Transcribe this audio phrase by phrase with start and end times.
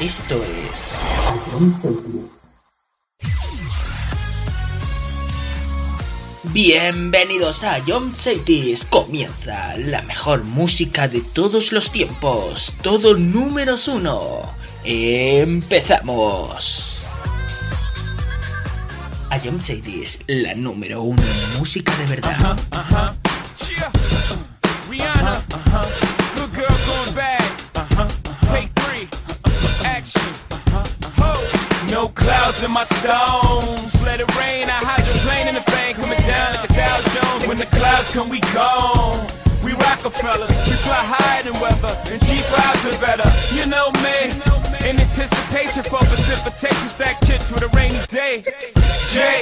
[0.00, 0.94] Esto es
[6.52, 8.84] Bienvenidos a Jump Cities.
[8.84, 12.74] Comienza la mejor música de todos los tiempos.
[12.82, 14.42] Todo números uno.
[14.84, 16.93] Empezamos.
[19.42, 22.56] Jump Cities, la número uno en música de verdad.
[24.88, 25.42] Rihanna,
[26.36, 27.14] good girl going.
[28.48, 29.08] Take three,
[29.84, 30.22] action.
[31.90, 33.94] No clouds in my stones.
[34.04, 37.46] Let it rain, I hydroplane in the bank, coming down Dow Jones.
[37.46, 39.26] When the clouds come, we gone.
[40.04, 43.24] We Rockefeller, we fly higher than weather, and cheap rides are better.
[43.56, 44.36] You know me,
[44.84, 48.44] in anticipation for precipitation, stack chips with a rainy day.
[49.16, 49.40] Jay,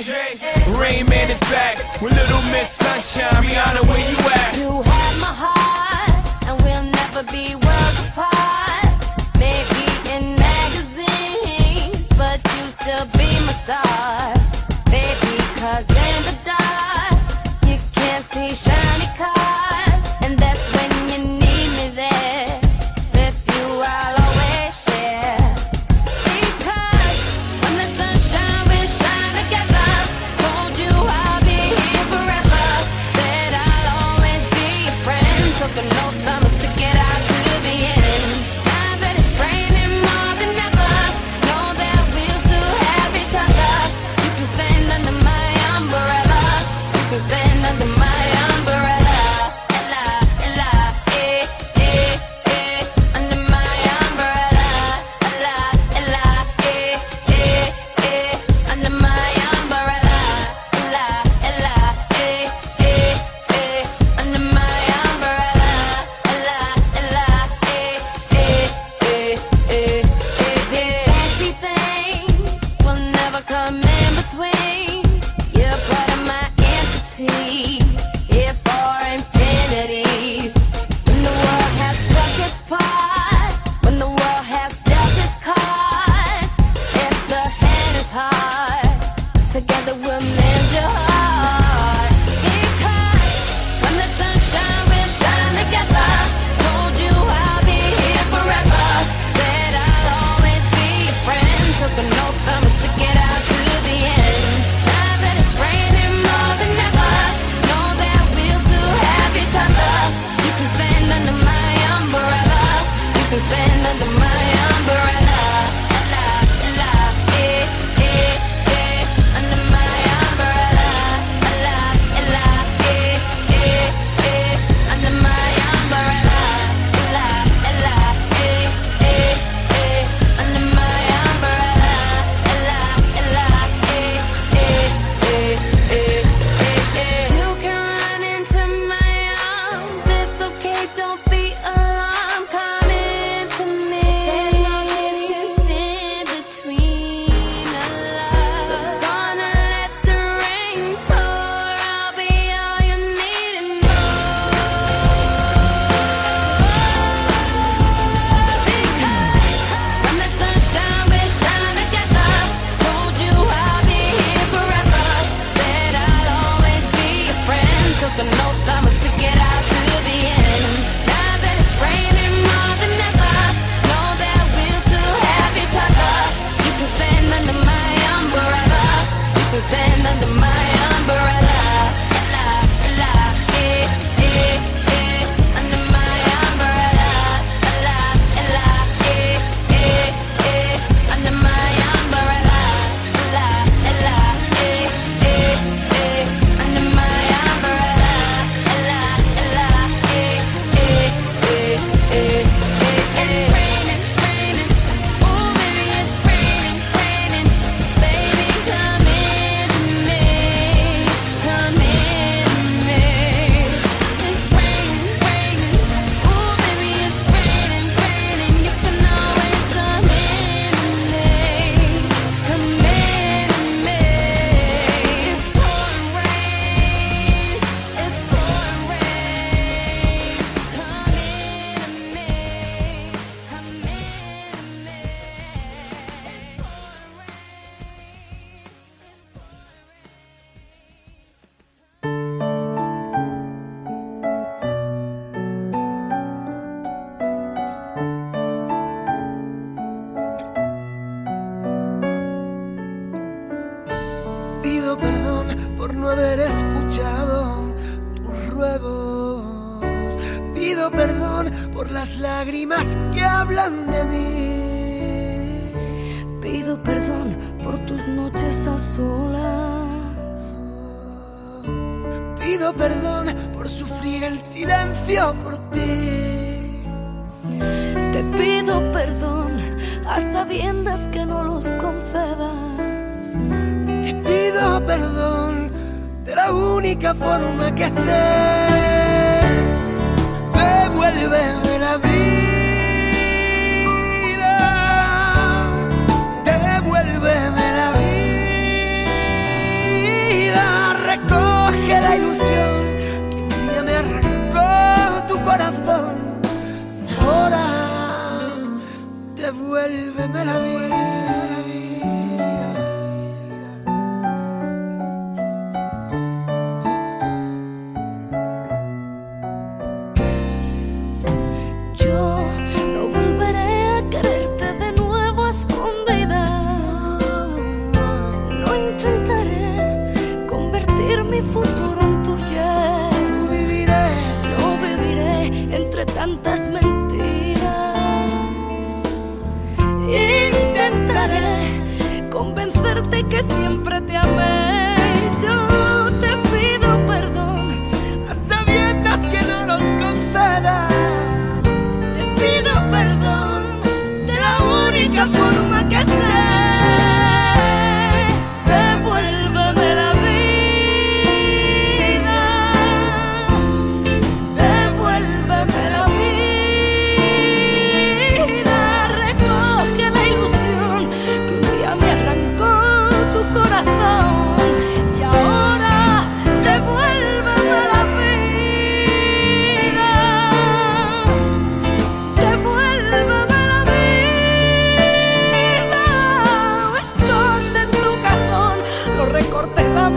[0.79, 3.43] Rain Man is back with Little Miss Sunshine.
[3.43, 4.57] Rihanna, where you at?
[4.57, 9.03] You have my heart, and we'll never be worlds apart.
[9.43, 9.83] Maybe
[10.15, 14.32] in magazines, but you still be my star.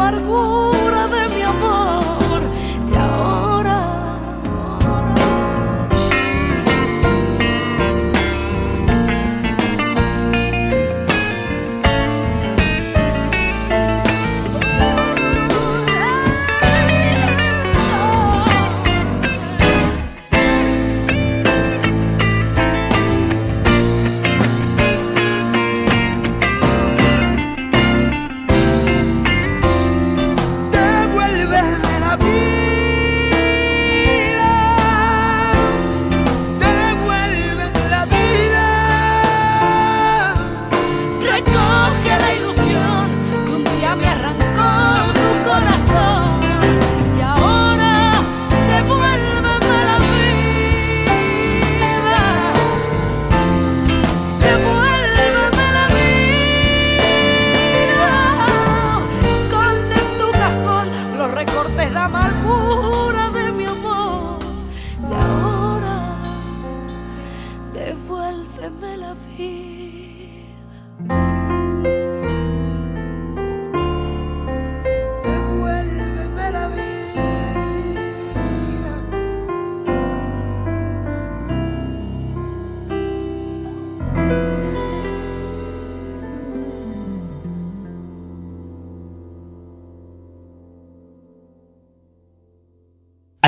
[0.05, 0.74] amargura.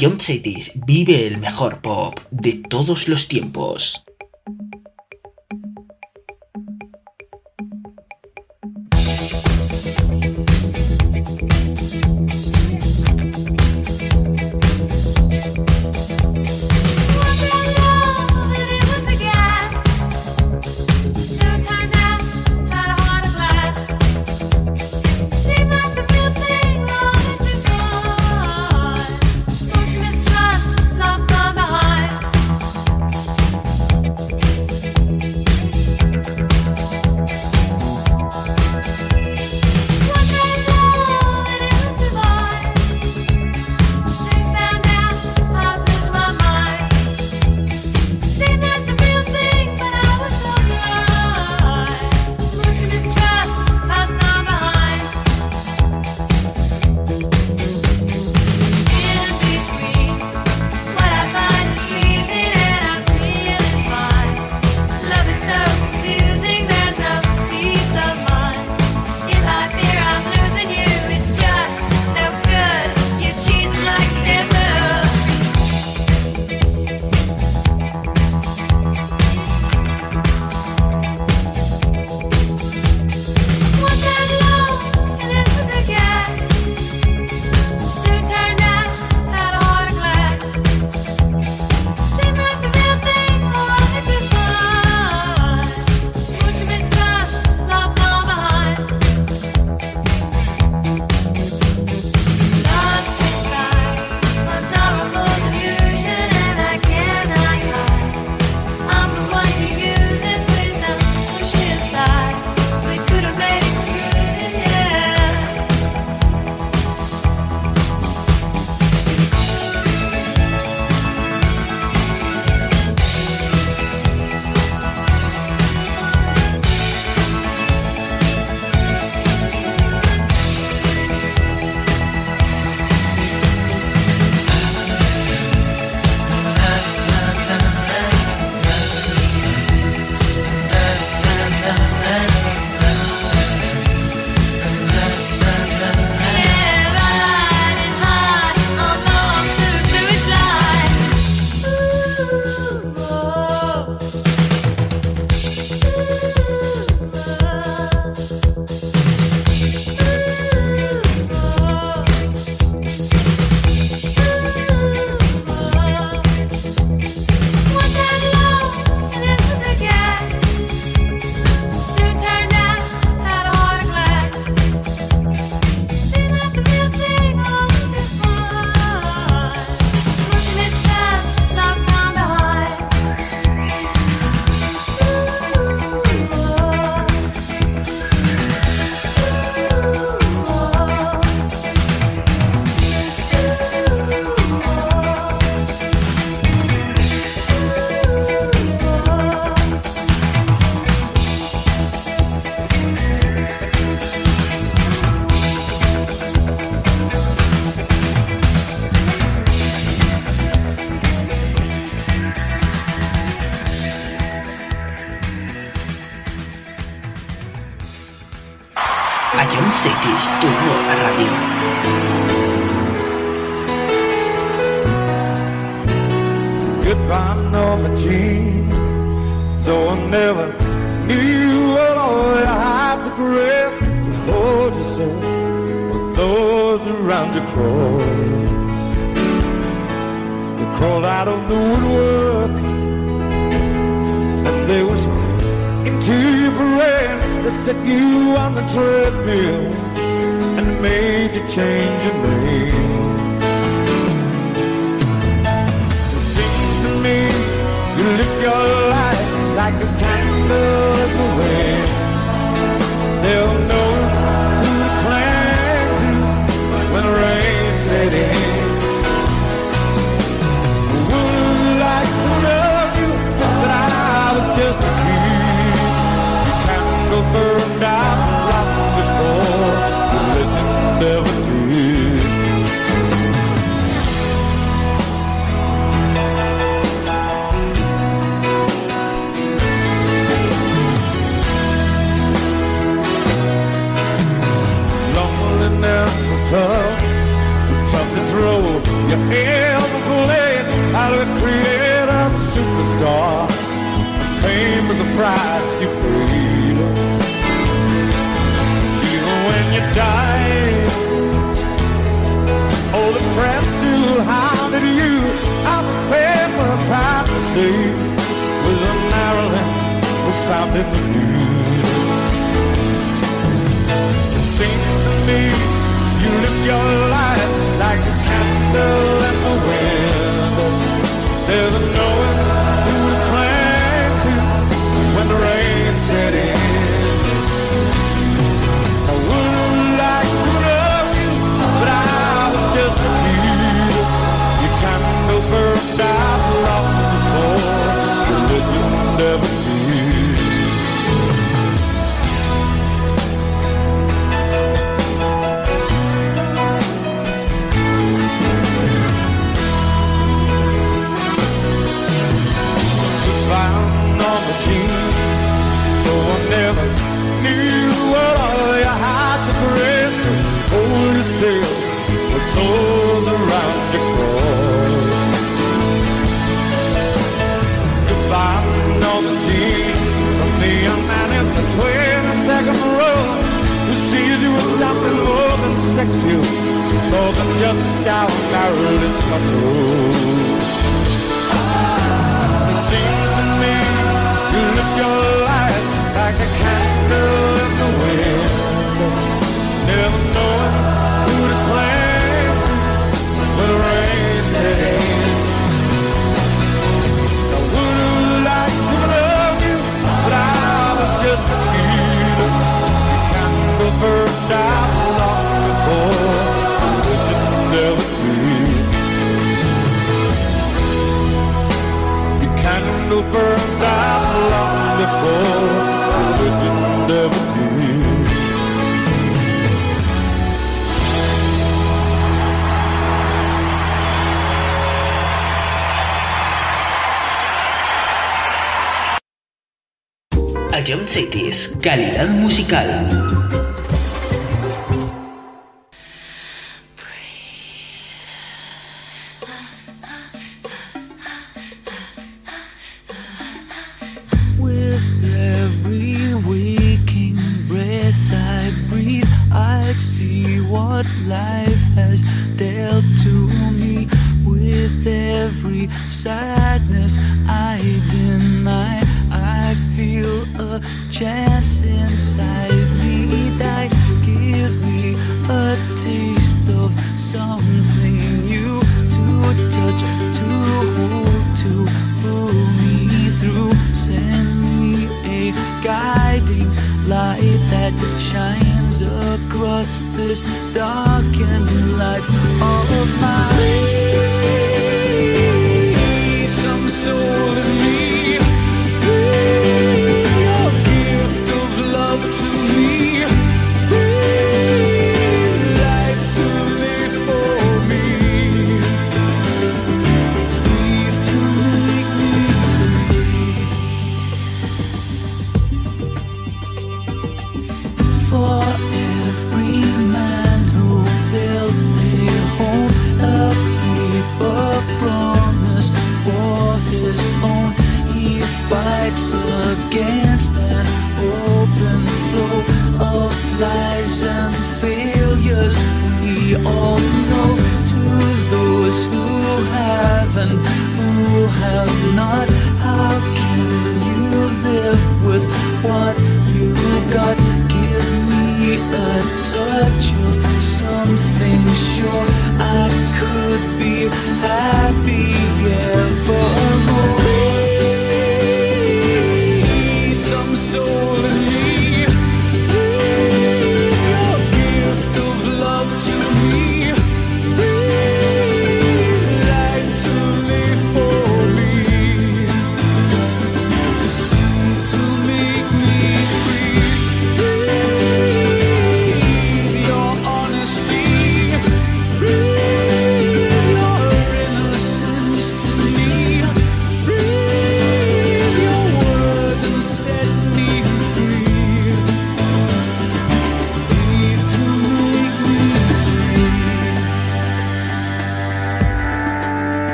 [0.00, 4.02] Jump Cities vive el mejor pop de todos los tiempos.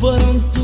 [0.00, 0.55] fronteira.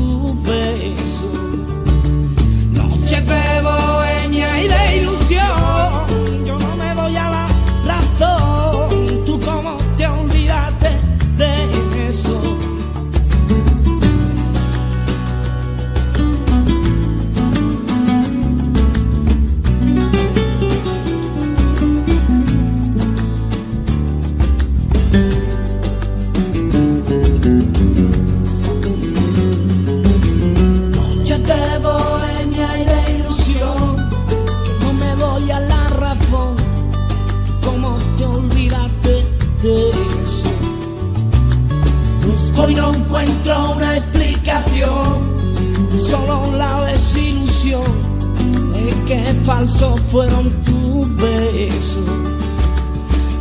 [49.45, 52.09] falso fueron tus besos.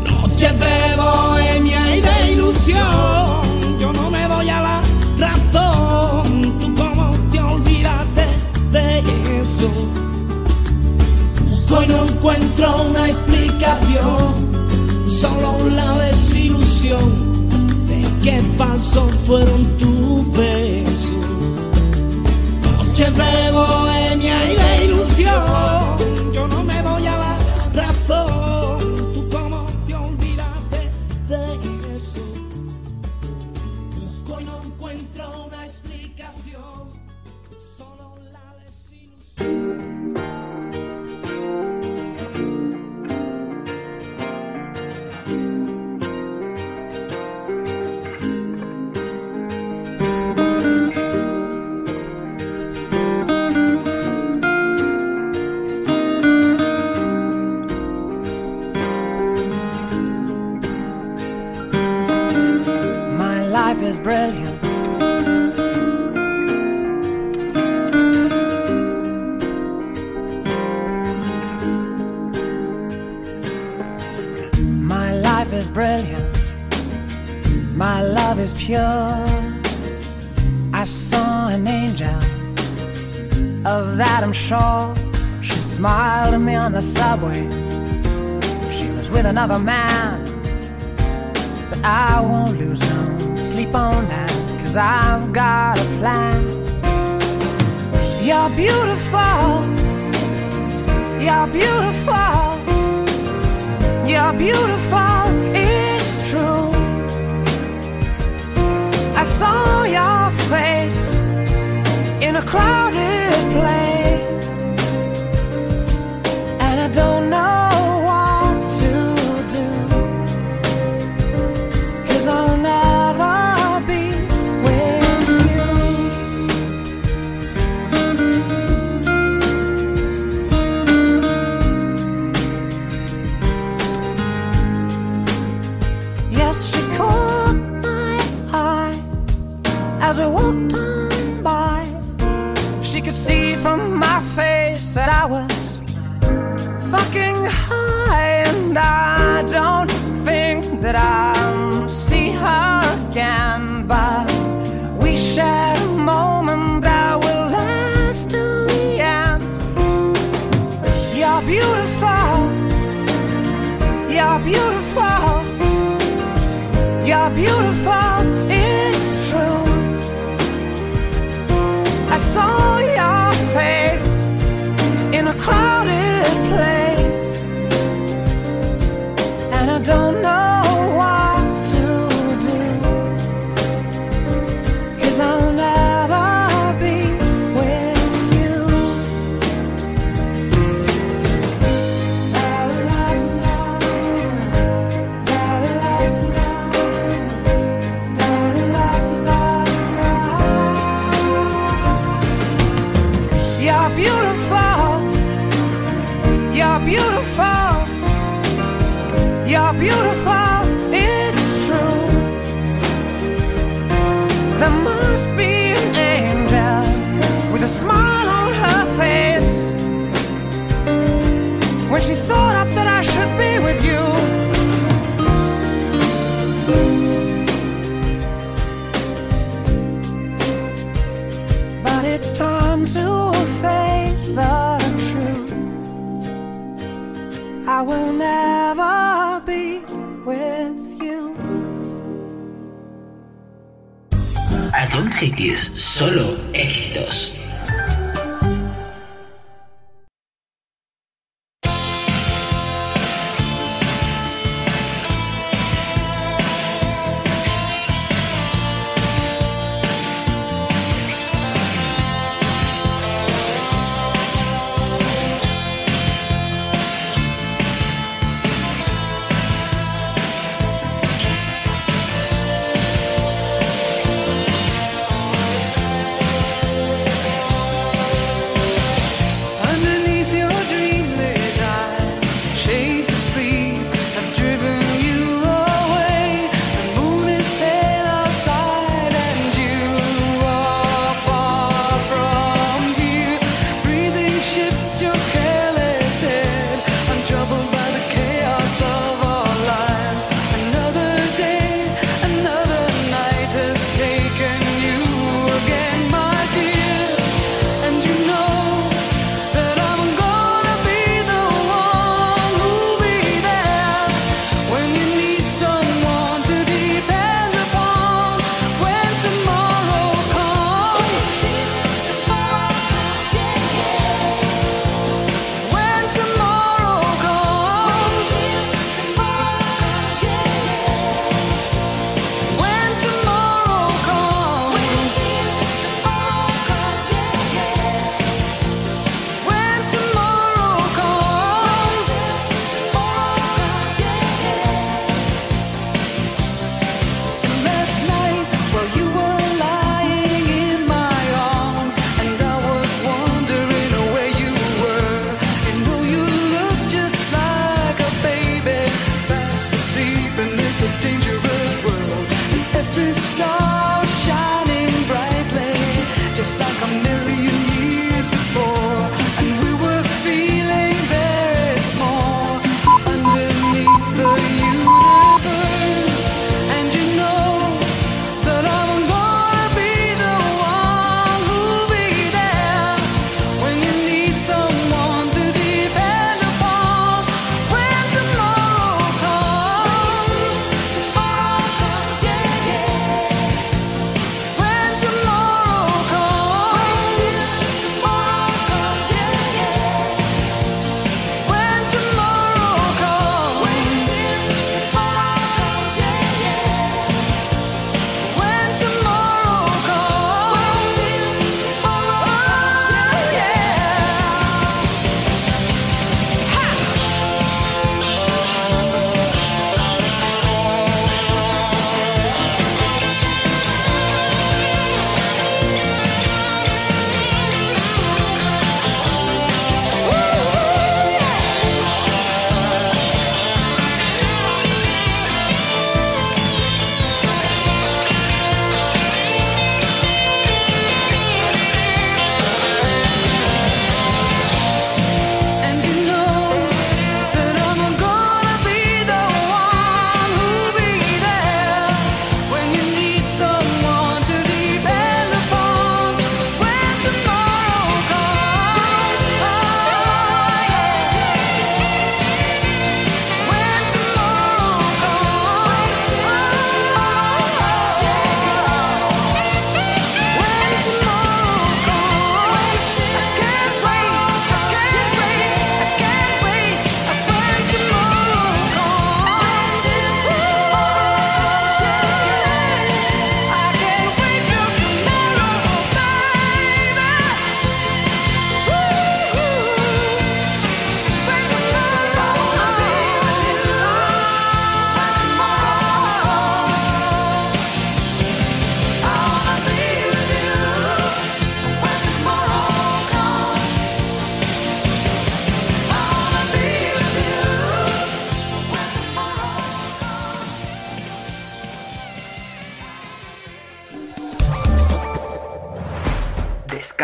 [0.05, 4.83] Noches de bohemia y de ilusión, yo no me voy a la
[5.19, 6.59] razón.
[6.61, 8.25] Tú cómo te olvidaste
[8.73, 8.99] de
[9.41, 9.71] eso.
[11.41, 14.35] Busco y no encuentro una explicación,
[15.07, 17.49] solo la desilusión
[17.87, 20.02] de que falsos fueron tus
[23.03, 26.12] noches de bohemia y de ilusión.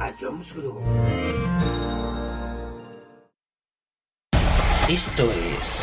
[0.00, 0.80] a Jones Group.
[4.88, 5.82] Esto es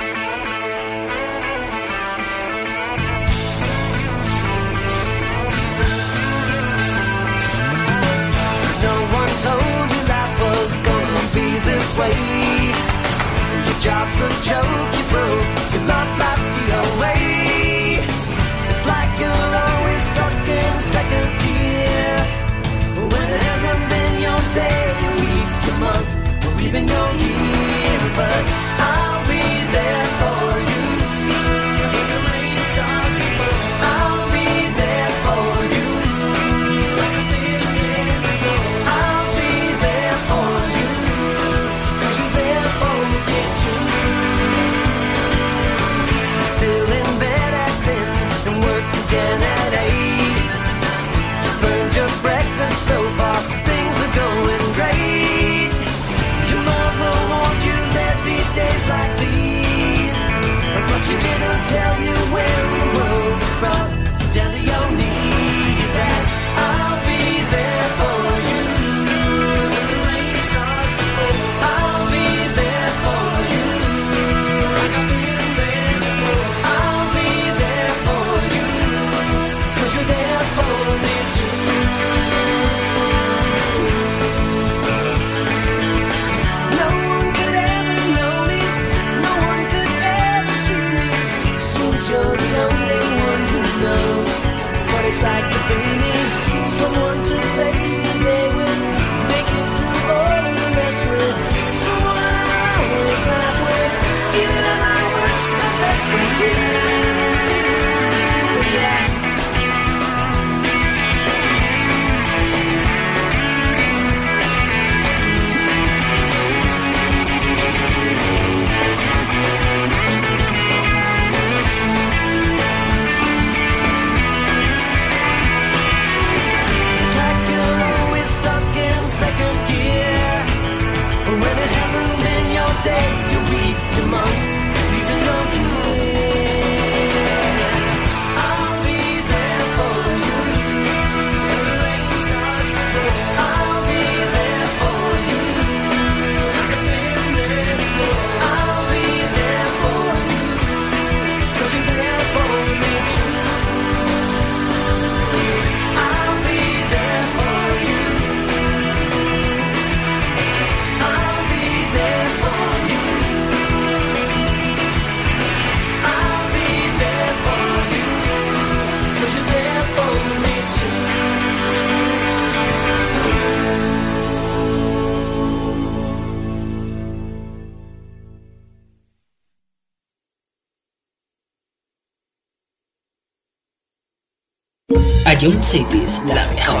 [185.41, 186.80] John Cities, la mejor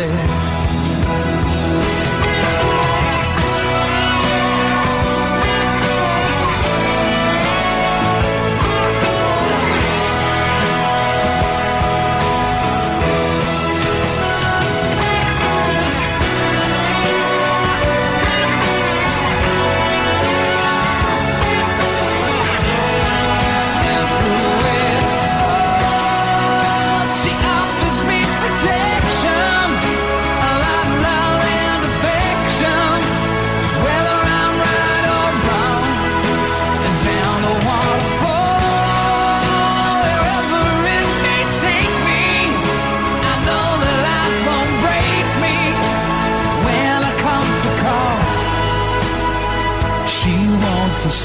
[0.00, 0.37] instead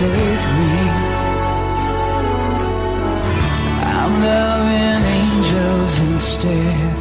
[0.01, 0.89] me.
[3.85, 6.93] I'm loving angels instead.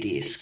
[0.00, 0.37] Disc.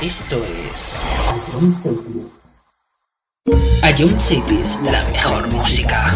[0.00, 0.36] Esto
[0.70, 0.94] es
[3.98, 6.14] Ion Cities, la mejor música.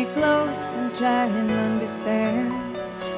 [0.00, 2.52] me close and try and understand.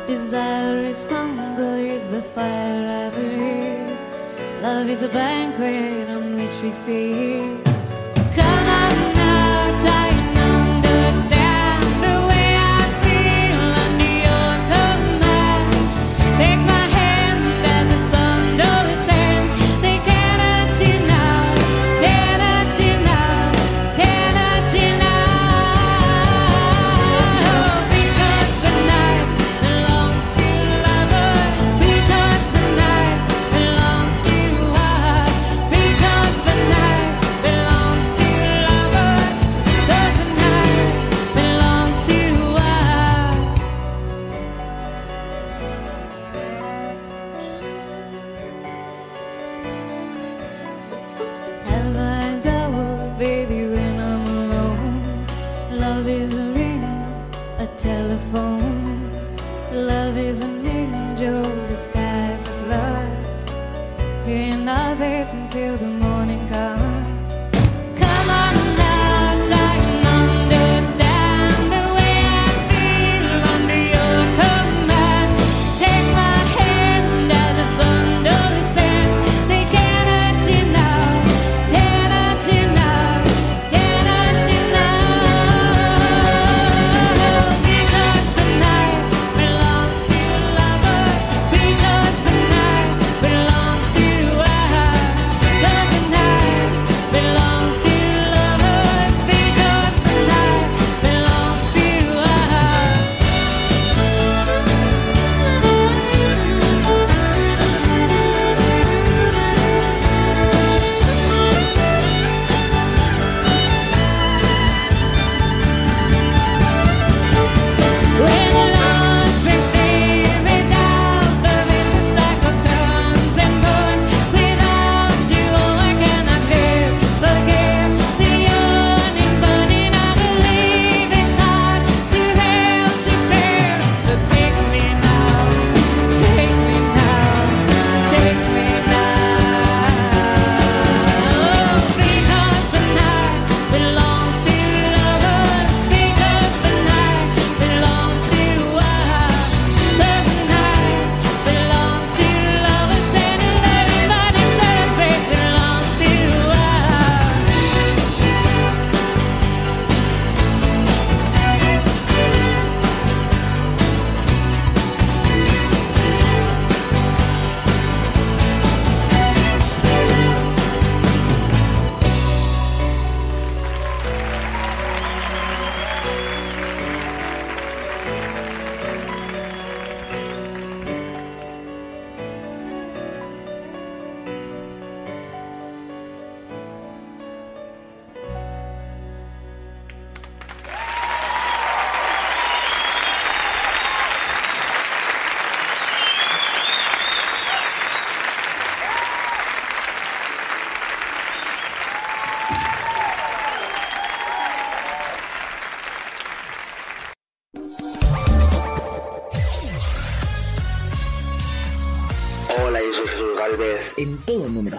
[0.07, 3.99] Desire is hunger, is the fire I breathe.
[4.62, 7.72] Love is a banquet on which we feed.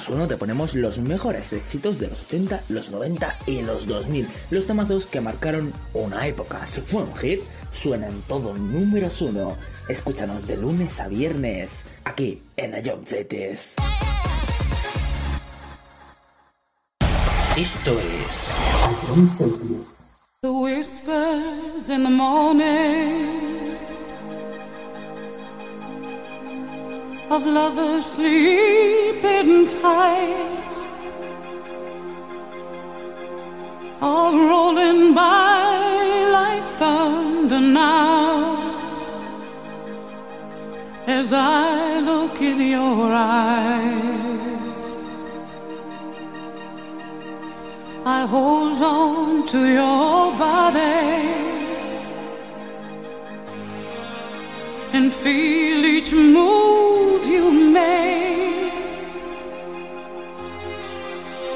[0.10, 4.28] uno te ponemos los mejores éxitos de los 80, los 90 y los 2000.
[4.50, 6.66] Los temazos que marcaron una época.
[6.66, 7.42] Si fue un hit,
[7.72, 9.58] suena en todo números uno.
[9.88, 13.76] Escúchanos de lunes a viernes, aquí en The Young Cities.
[17.56, 18.50] Esto es
[20.42, 23.23] The Whispers in the Morning.
[27.36, 30.60] of lovers sleeping tight,
[34.00, 38.56] all rolling by like thunder now.
[41.08, 44.68] As I look in your eyes,
[48.06, 51.34] I hold on to your body.
[54.96, 56.93] and feel each move
[57.28, 58.72] you made.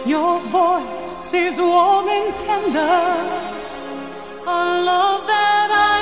[0.05, 3.03] Your voice is warm and tender,
[4.47, 4.59] a
[4.89, 5.99] love that I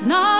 [0.00, 0.39] could not.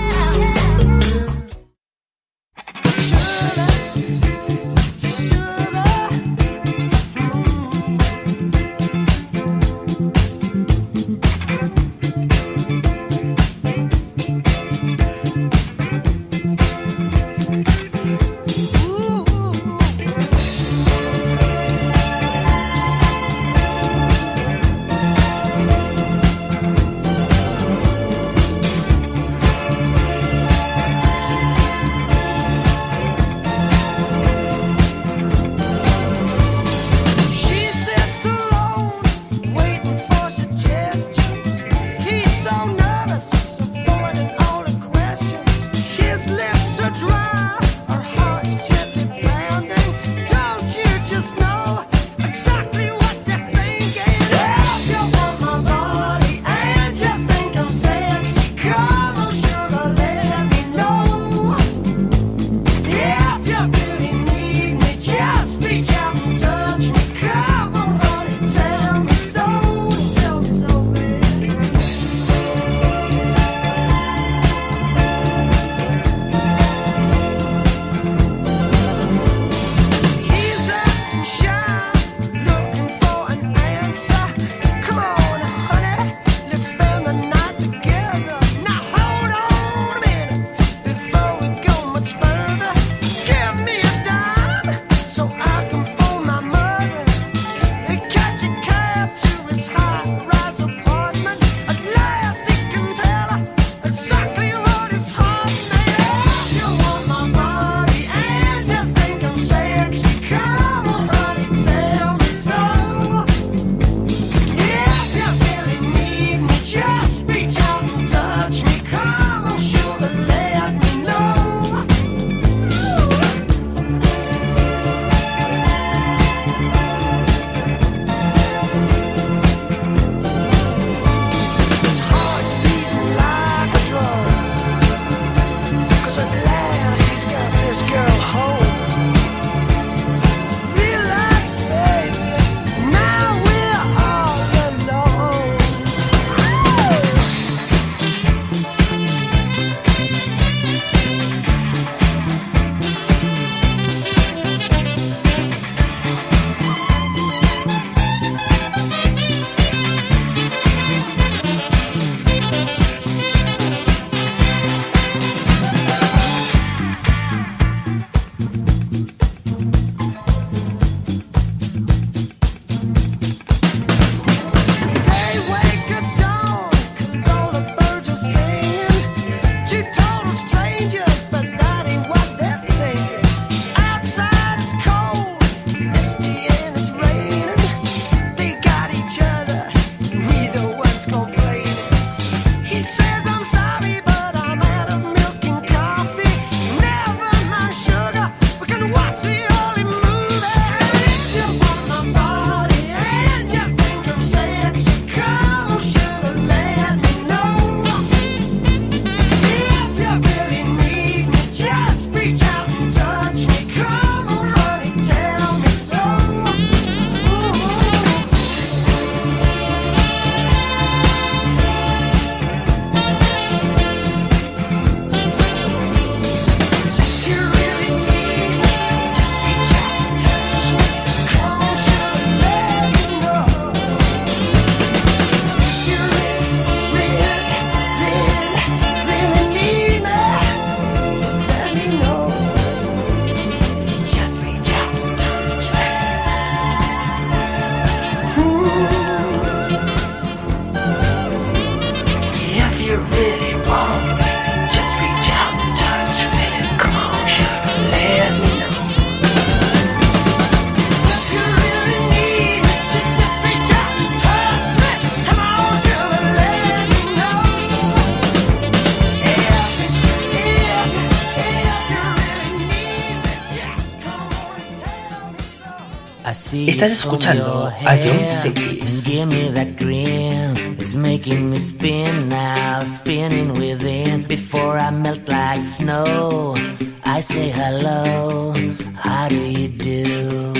[276.67, 279.03] Estás escuchando a John Cities.
[279.05, 280.77] Give me that grin.
[280.79, 284.23] It's making me spin now, spinning within.
[284.27, 286.55] Before I melt like snow,
[287.03, 288.53] I say hello.
[288.95, 290.53] How do you do?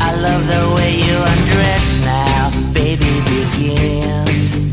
[0.00, 3.22] I love the way you undress now, baby.
[3.30, 4.24] Begin.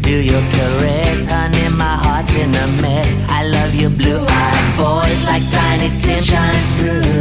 [0.02, 1.70] Do your caress, honey.
[1.76, 3.18] My heart's in a mess.
[3.30, 7.21] I love your blue-eyed voice like Tiny Tim shines through.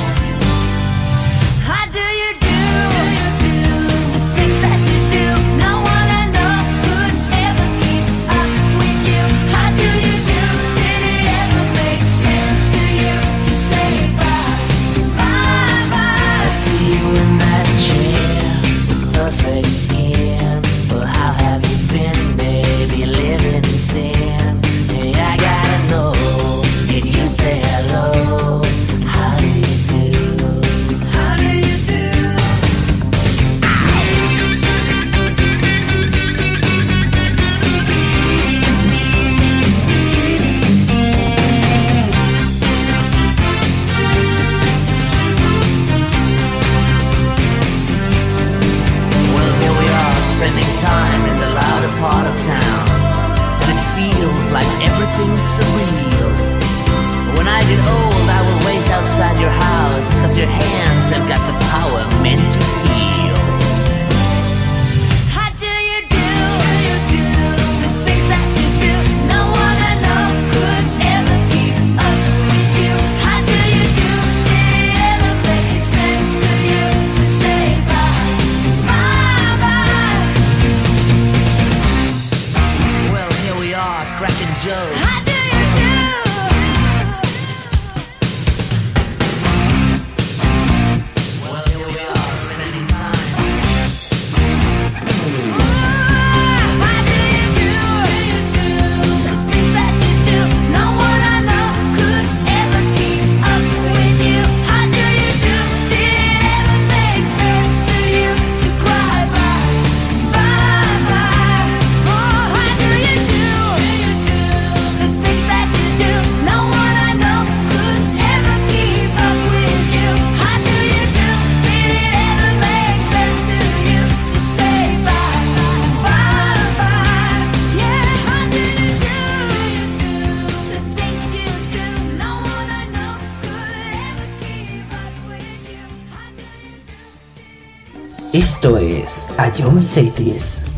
[139.61, 140.70] que eu não sei disso.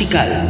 [0.00, 0.49] musical.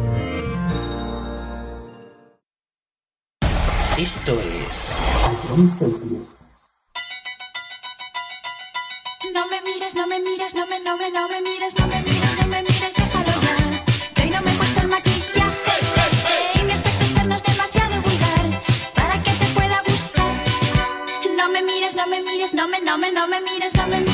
[4.01, 4.89] Esto es.
[9.31, 12.01] No me mires, no me mires, no me, no me, no me mires, no me
[12.01, 13.83] mires, no me mires, déjalo ya.
[14.15, 15.73] Que hoy no me he el maquillaje.
[16.55, 18.61] Y mi aspecto externo es demasiado vulgar
[18.95, 20.45] para que te pueda gustar.
[21.37, 23.99] No me mires, no me mires, no me, no me, no me mires, no me
[23.99, 24.10] mires.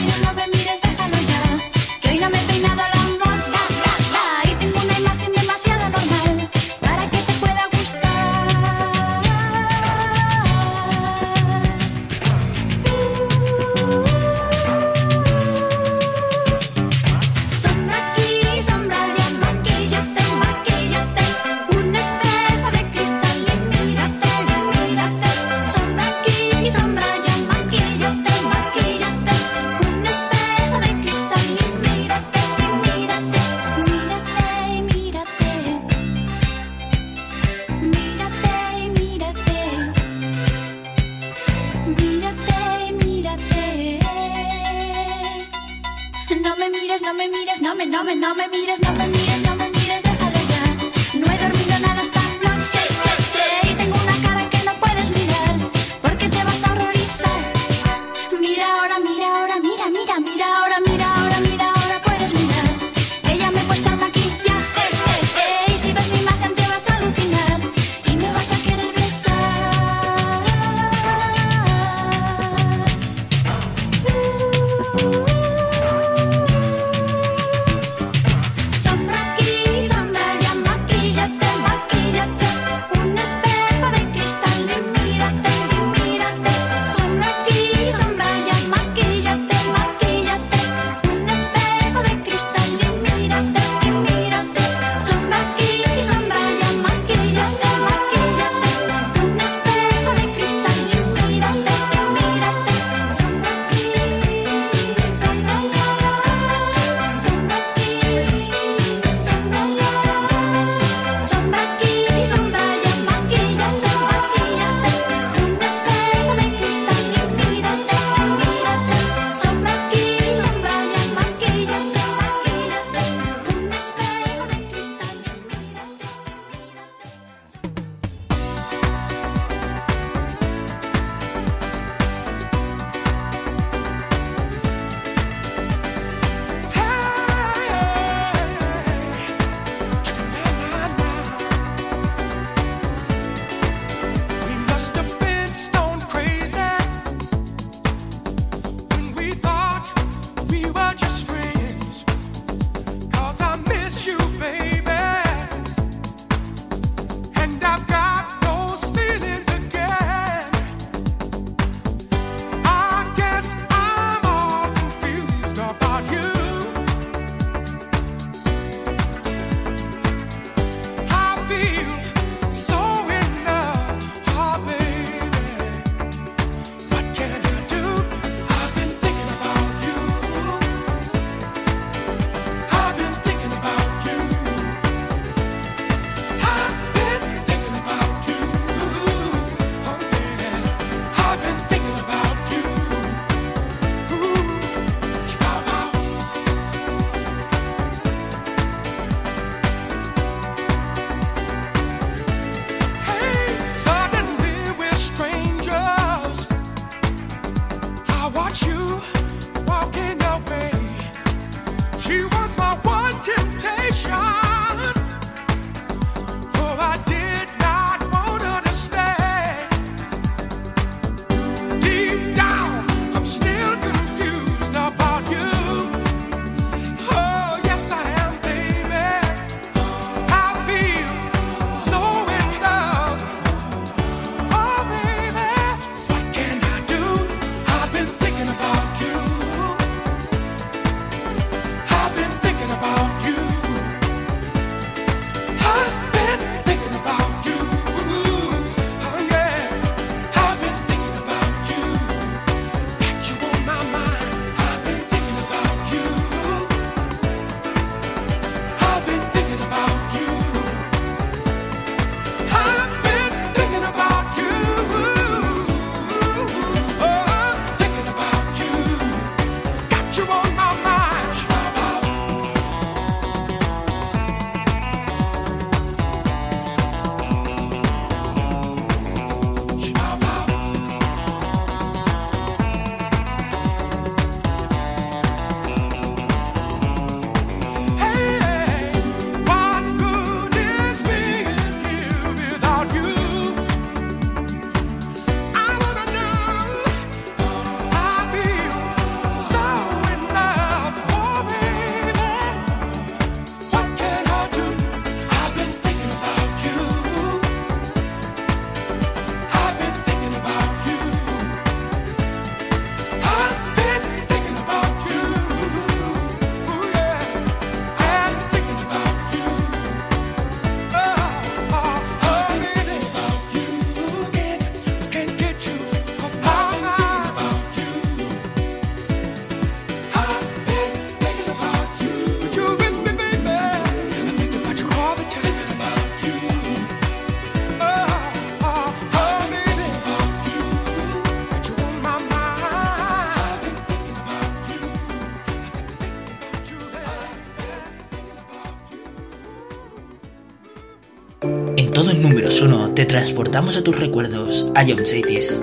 [353.07, 355.61] transportamos a tus recuerdos, a Young Cities.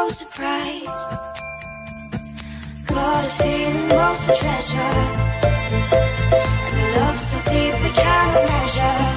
[0.00, 0.86] No surprise,
[2.86, 4.96] Got a feeling lost for treasure.
[6.68, 9.09] And a love so deep we can't measure.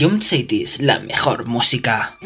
[0.00, 2.16] Jump City es la mejor música.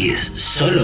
[0.00, 0.79] gratis solo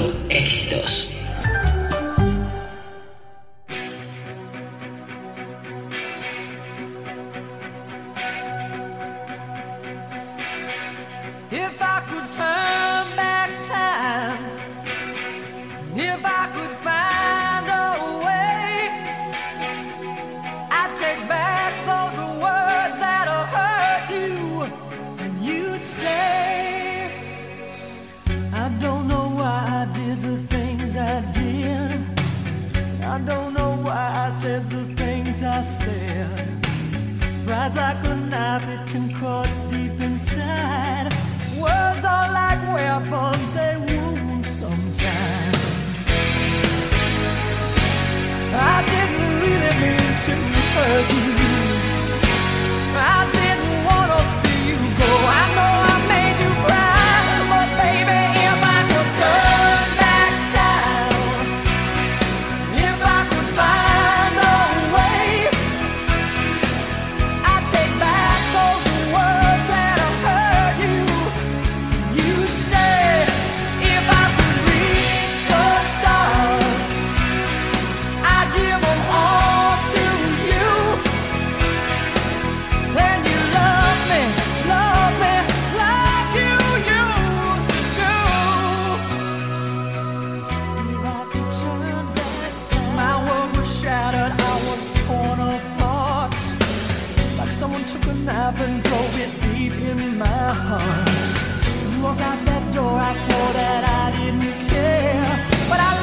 [98.28, 102.02] And I've been drove it deep in my heart.
[102.02, 105.68] Walk out that door, I swore that I didn't care.
[105.68, 105.95] But I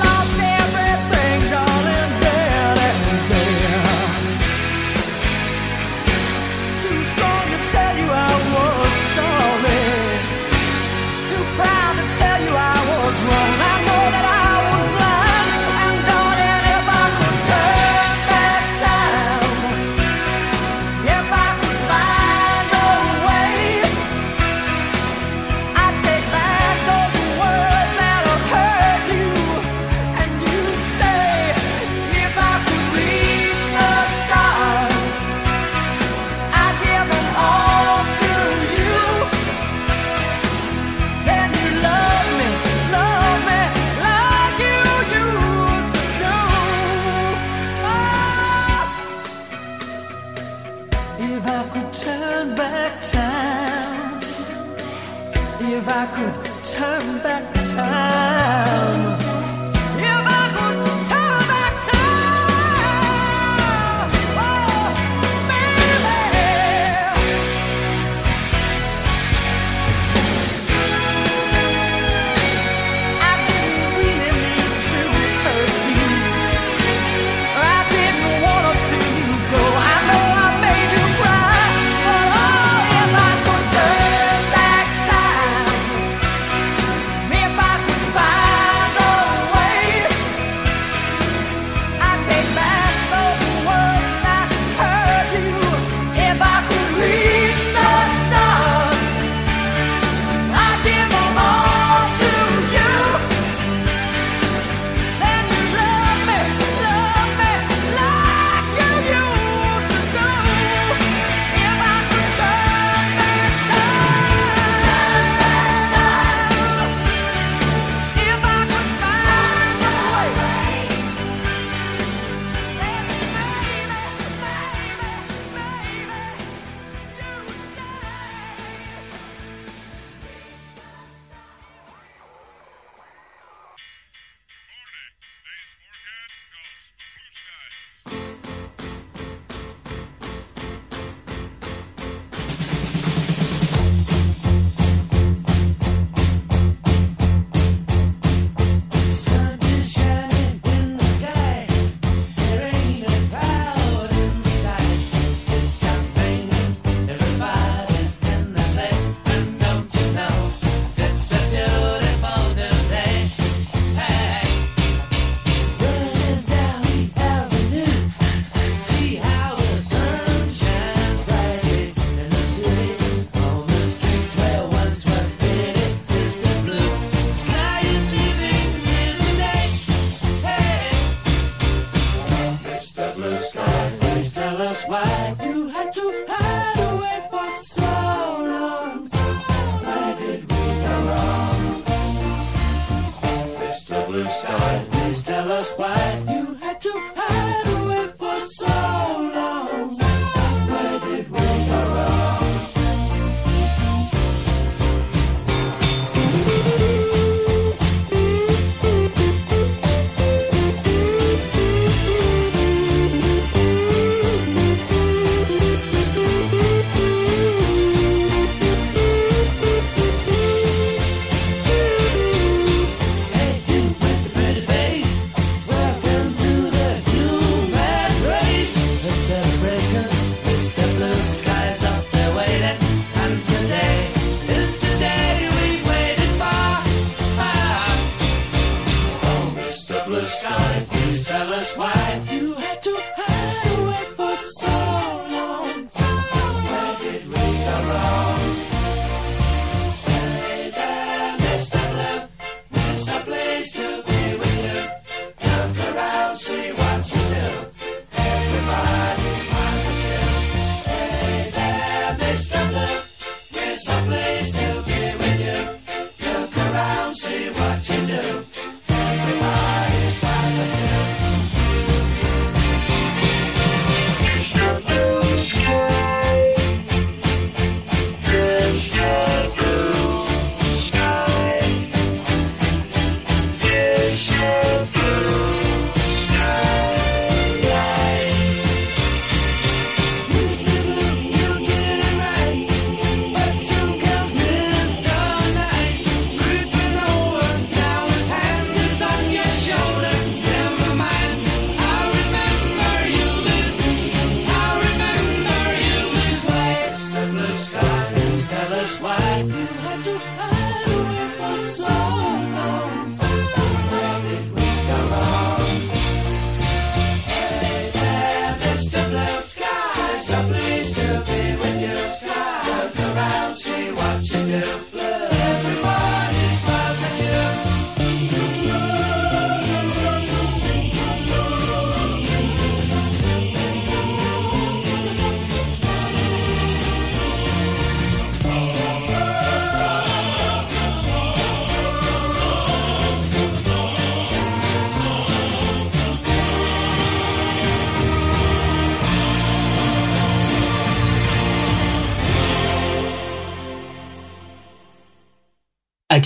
[356.23, 356.25] I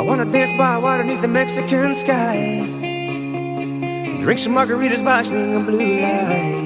[0.00, 2.60] wanna dance by water beneath the Mexican sky.
[4.22, 6.65] Drink some margaritas by swinging blue light.